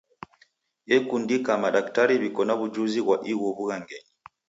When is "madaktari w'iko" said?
1.63-2.41